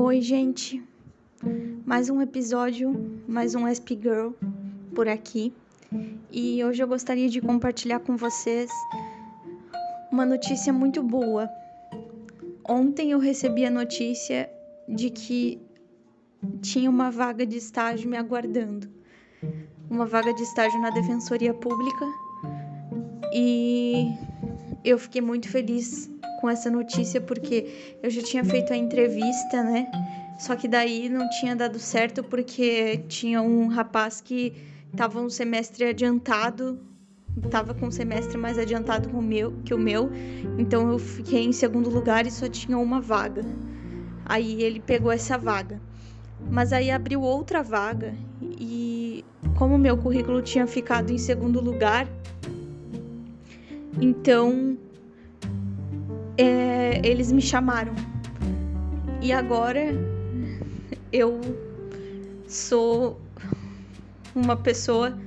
[0.00, 0.80] Oi, gente.
[1.84, 4.30] Mais um episódio, mais um SP Girl
[4.94, 5.52] por aqui.
[6.30, 8.70] E hoje eu gostaria de compartilhar com vocês
[10.12, 11.50] uma notícia muito boa.
[12.64, 14.48] Ontem eu recebi a notícia
[14.88, 15.60] de que
[16.62, 18.88] tinha uma vaga de estágio me aguardando.
[19.90, 22.06] Uma vaga de estágio na Defensoria Pública.
[23.34, 24.12] E
[24.84, 26.08] eu fiquei muito feliz
[26.40, 29.90] com essa notícia porque eu já tinha feito a entrevista, né?
[30.38, 34.54] Só que daí não tinha dado certo porque tinha um rapaz que
[34.92, 36.78] estava um semestre adiantado,
[37.44, 40.10] estava com um semestre mais adiantado o meu, que o meu,
[40.56, 43.44] então eu fiquei em segundo lugar e só tinha uma vaga.
[44.24, 45.80] Aí ele pegou essa vaga.
[46.48, 49.24] Mas aí abriu outra vaga e
[49.56, 52.06] como meu currículo tinha ficado em segundo lugar,
[54.00, 54.78] então
[56.38, 57.92] é, eles me chamaram.
[59.20, 59.92] E agora
[61.12, 61.40] eu
[62.46, 63.20] sou
[64.34, 65.18] uma pessoa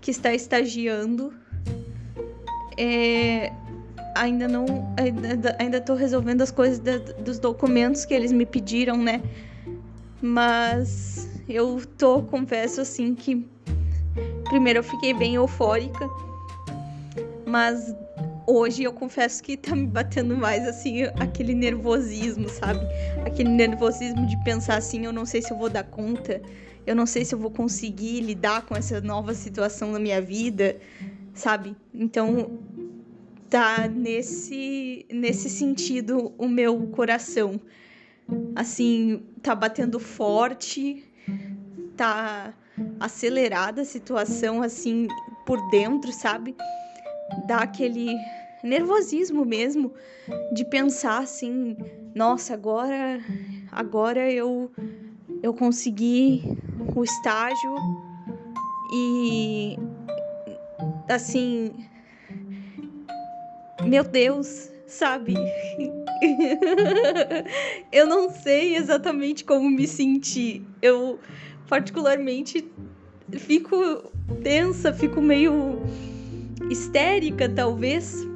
[0.00, 1.34] que está estagiando.
[2.78, 3.52] É,
[4.14, 4.64] ainda não.
[5.58, 9.20] Ainda estou resolvendo as coisas da, dos documentos que eles me pediram, né?
[10.20, 13.44] Mas eu tô, confesso assim que.
[14.44, 16.08] Primeiro eu fiquei bem eufórica,
[17.46, 17.94] mas
[18.46, 22.86] hoje eu confesso que tá me batendo mais assim aquele nervosismo, sabe?
[23.24, 26.40] Aquele nervosismo de pensar assim, eu não sei se eu vou dar conta,
[26.86, 30.78] eu não sei se eu vou conseguir lidar com essa nova situação na minha vida,
[31.34, 31.76] sabe?
[31.94, 32.58] Então
[33.48, 37.60] tá nesse nesse sentido o meu coração.
[38.54, 41.04] Assim, tá batendo forte,
[41.96, 42.54] tá
[42.98, 45.06] acelerada a situação assim
[45.44, 46.56] por dentro, sabe?
[47.46, 48.16] Dá aquele
[48.62, 49.92] nervosismo mesmo
[50.52, 51.76] de pensar assim,
[52.14, 53.20] nossa, agora
[53.70, 54.70] agora eu
[55.42, 56.42] eu consegui
[56.94, 57.74] o estágio
[58.92, 59.76] e
[61.08, 61.72] assim,
[63.84, 65.34] meu Deus, sabe?
[67.90, 70.64] eu não sei exatamente como me sentir.
[70.80, 71.18] Eu
[71.68, 72.70] particularmente
[73.38, 73.76] fico
[74.42, 75.80] tensa, fico meio
[76.70, 78.26] histérica, talvez,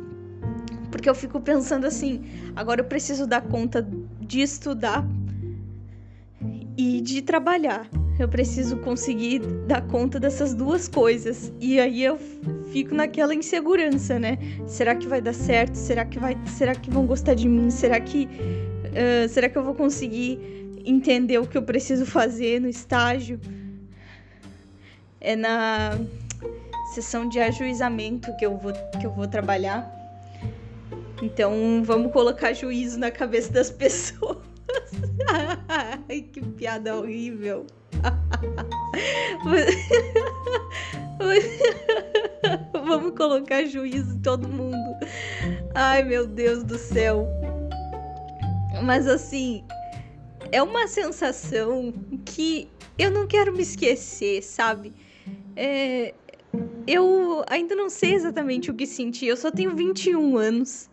[0.91, 3.87] porque eu fico pensando assim: agora eu preciso dar conta
[4.21, 5.06] de estudar
[6.76, 7.88] e de trabalhar.
[8.19, 11.53] Eu preciso conseguir dar conta dessas duas coisas.
[11.60, 12.19] E aí eu
[12.72, 14.38] fico naquela insegurança, né?
[14.66, 15.75] Será que vai dar certo?
[15.75, 16.37] Será que vai?
[16.47, 17.71] Será que vão gostar de mim?
[17.71, 20.38] Será que uh, será que eu vou conseguir
[20.84, 23.38] entender o que eu preciso fazer no estágio?
[25.21, 25.99] É na
[26.96, 29.94] sessão de ajuizamento que eu vou, que eu vou trabalhar.
[31.22, 34.38] Então vamos colocar juízo na cabeça das pessoas.
[35.68, 37.66] Ai, que piada horrível.
[42.72, 44.96] vamos colocar juízo em todo mundo.
[45.74, 47.28] Ai, meu Deus do céu.
[48.82, 49.62] Mas assim,
[50.50, 51.92] é uma sensação
[52.24, 52.68] que
[52.98, 54.94] eu não quero me esquecer, sabe?
[55.54, 56.14] É,
[56.86, 59.26] eu ainda não sei exatamente o que sentir.
[59.26, 60.88] Eu só tenho 21 anos.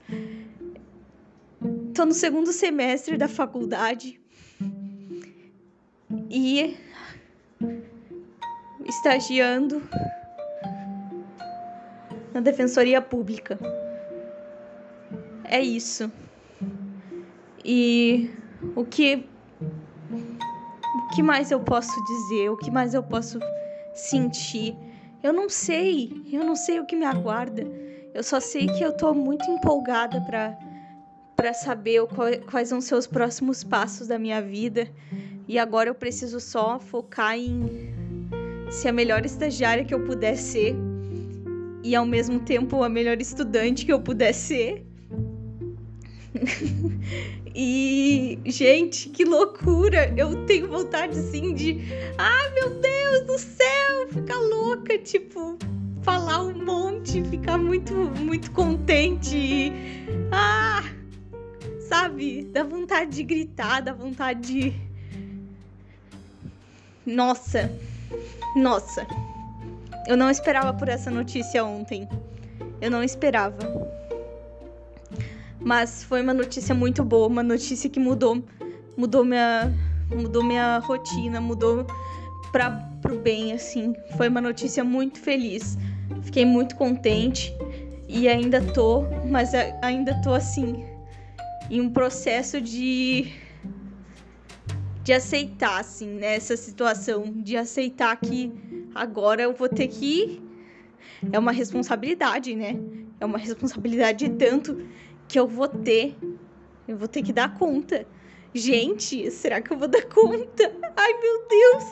[1.94, 4.20] Tô no segundo semestre da faculdade.
[6.30, 6.76] E
[8.86, 9.82] estagiando
[12.34, 13.60] na Defensoria Pública.
[15.44, 16.12] É isso.
[17.64, 18.32] E
[18.76, 19.26] o que
[20.10, 22.50] o que mais eu posso dizer?
[22.50, 23.40] O que mais eu posso
[23.94, 24.76] sentir?
[25.24, 27.66] Eu não sei, eu não sei o que me aguarda.
[28.14, 30.58] Eu só sei que eu tô muito empolgada para
[31.36, 32.00] para saber
[32.50, 34.88] quais vão ser os próximos passos da minha vida.
[35.48, 37.92] E agora eu preciso só focar em
[38.70, 40.76] ser a melhor estagiária que eu puder ser
[41.84, 44.86] e ao mesmo tempo a melhor estudante que eu puder ser.
[47.54, 50.14] e, gente, que loucura!
[50.18, 51.82] Eu tenho vontade assim de.
[52.18, 54.08] Ah, meu Deus do céu!
[54.12, 55.58] Ficar louca, tipo,
[56.02, 59.38] falar um monte, ficar muito, muito contente.
[59.38, 59.74] E,
[60.32, 60.84] ah!
[61.88, 62.50] Sabe?
[62.52, 64.74] Dá vontade de gritar, dá vontade de.
[67.06, 67.72] Nossa!
[68.56, 69.06] Nossa!
[70.08, 72.08] Eu não esperava por essa notícia ontem.
[72.82, 73.93] Eu não esperava.
[75.60, 78.44] Mas foi uma notícia muito boa, uma notícia que mudou,
[78.98, 79.72] mudou minha,
[80.10, 81.86] mudou minha rotina, mudou
[82.52, 82.72] para
[83.02, 83.94] pro bem assim.
[84.18, 85.78] Foi uma notícia muito feliz.
[86.22, 87.54] Fiquei muito contente
[88.08, 89.52] e ainda tô, mas
[89.82, 90.86] ainda tô assim
[91.70, 93.32] em um processo de
[95.04, 98.54] de aceitar, assim, né, essa situação, de aceitar que
[98.96, 100.42] agora eu vou ter que.
[101.32, 102.80] É uma responsabilidade, né?
[103.20, 104.86] É uma responsabilidade tanto
[105.28, 106.16] que eu vou ter.
[106.88, 108.06] Eu vou ter que dar conta.
[108.54, 110.72] Gente, será que eu vou dar conta?
[110.96, 111.84] Ai, meu Deus!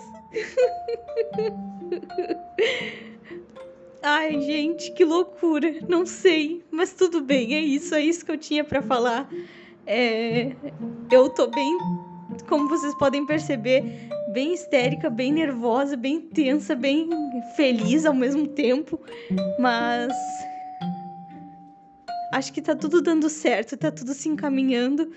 [4.04, 5.76] Ai, gente, que loucura.
[5.88, 9.30] Não sei, mas tudo bem, é isso, é isso que eu tinha para falar.
[9.86, 10.52] É...
[11.12, 11.78] Eu tô bem,
[12.48, 13.84] como vocês podem perceber,
[14.34, 17.10] bem histérica, bem nervosa, bem tensa, bem
[17.56, 19.00] feliz ao mesmo tempo,
[19.60, 20.14] mas
[22.32, 25.12] acho que tá tudo dando certo, tá tudo se encaminhando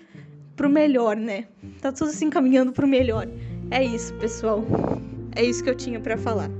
[0.57, 1.47] pro melhor, né?
[1.81, 3.29] Tá tudo se encaminhando pro melhor.
[3.71, 4.65] É isso, pessoal.
[5.35, 6.51] É isso que eu tinha para falar.